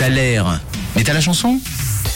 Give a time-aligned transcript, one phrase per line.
[0.00, 0.58] T'as l'air.
[0.96, 1.60] Mais t'as la chanson?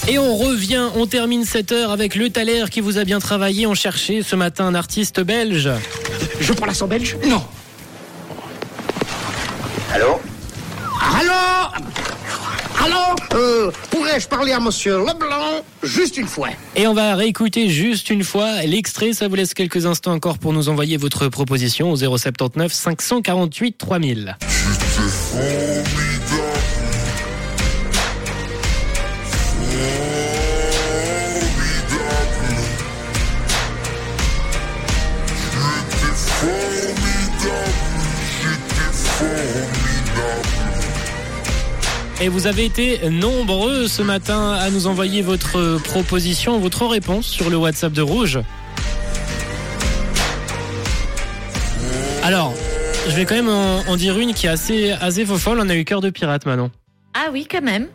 [0.08, 3.67] Et on revient, on termine cette heure avec le Thaler qui vous a bien travaillé.
[3.67, 5.69] On cherchait ce matin un artiste belge.
[6.41, 7.19] Je prends l'accent belge?
[7.29, 7.43] Non.
[9.93, 10.19] Allô?
[11.21, 11.85] Allô?
[12.82, 13.16] Allô?
[13.34, 15.62] Euh, Pourrais-je parler à monsieur Leblanc?
[15.82, 19.12] Juste une fois Et on va réécouter juste une fois l'extrait.
[19.12, 24.39] Ça vous laisse quelques instants encore pour nous envoyer votre proposition au 079 548 3000.
[42.20, 47.50] Et vous avez été nombreux ce matin à nous envoyer votre proposition, votre réponse sur
[47.50, 48.39] le WhatsApp de Rouge.
[52.22, 52.55] Alors,
[53.08, 55.58] je vais quand même en, en dire une qui est assez, assez folle.
[55.61, 56.70] On a eu cœur de pirate, Manon.
[57.14, 57.89] Ah oui, quand même.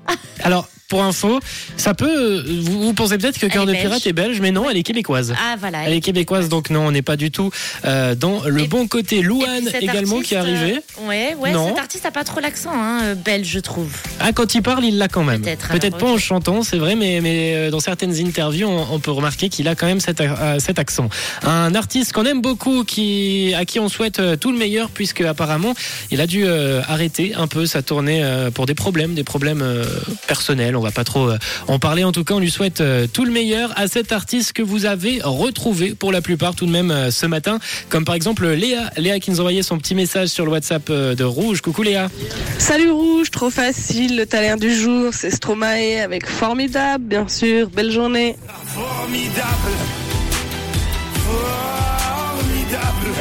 [0.44, 1.40] Alors, pour info,
[1.78, 2.44] ça peut.
[2.62, 5.34] Vous, vous pensez peut-être que Cœur de Pirate est belge, mais non, elle est québécoise.
[5.40, 5.84] Ah voilà.
[5.86, 7.52] Elle est québécoise, donc non, on n'est pas du tout
[7.86, 9.22] euh, dans le Et- bon côté.
[9.22, 10.80] Louane également qui est arrivé.
[11.02, 11.68] euh, ouais, ouais, Non.
[11.70, 13.92] cet artiste a pas trop l'accent hein, euh, belge, je trouve.
[14.20, 15.42] Ah, quand il parle, il l'a quand même.
[15.42, 19.12] Peut-être, pas en chantant, c'est vrai, mais, mais euh, dans certaines interviews, on, on peut
[19.12, 21.10] remarquer qu'il a quand même cet, euh, cet accent.
[21.44, 25.22] Un artiste qu'on aime beaucoup, qui, à qui on souhaite euh, tout le meilleur, puisque
[25.22, 25.74] apparemment,
[26.10, 29.62] il a dû euh, arrêter un peu sa tournée euh, pour des problèmes, des problèmes
[29.62, 29.86] euh,
[30.28, 30.76] personnels.
[30.80, 32.06] On va pas trop euh, en parler.
[32.06, 34.86] En tout cas, on lui souhaite euh, tout le meilleur à cet artiste que vous
[34.86, 38.90] avez retrouvé pour la plupart tout de même euh, ce matin, comme par exemple Léa,
[38.96, 41.60] Léa qui nous envoyait son petit message sur le WhatsApp de Rouge.
[41.60, 42.10] Coucou Léa.
[42.58, 47.92] Salut Rouge, trop facile, le talent du jour, c'est Stromae avec Formidable, bien sûr, belle
[47.92, 48.38] journée.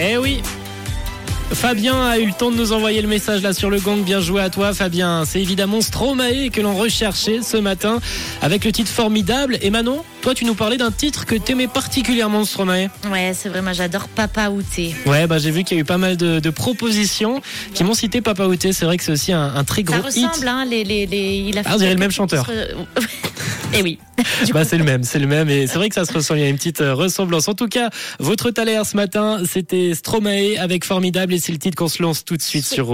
[0.00, 0.40] Eh oui
[1.52, 4.02] Fabien a eu le temps de nous envoyer le message là sur le gang.
[4.04, 5.24] Bien joué à toi, Fabien.
[5.26, 8.00] C'est évidemment Stromae que l'on recherchait ce matin
[8.42, 9.58] avec le titre formidable.
[9.62, 12.88] Et Manon, toi, tu nous parlais d'un titre que t'aimais particulièrement, Stromae.
[13.10, 14.94] Ouais, c'est vrai, moi j'adore Papa Outé.
[15.06, 17.40] Ouais, bah j'ai vu qu'il y a eu pas mal de, de propositions
[17.74, 18.72] qui m'ont cité Papa Outé.
[18.72, 20.26] C'est vrai que c'est aussi un, un très gros Ça hit.
[20.28, 21.44] ressemble, hein, les, les, les...
[21.48, 22.48] il a Ah, on dirait le même chanteur.
[23.70, 23.98] petites- Eh oui.
[24.52, 26.42] Bah c'est le même, c'est le même et c'est vrai que ça se ressemble, il
[26.42, 27.48] y a une petite euh, ressemblance.
[27.48, 31.76] En tout cas, votre Thaler ce matin, c'était Stromae avec Formidable et c'est le titre
[31.76, 32.86] qu'on se lance tout de suite sur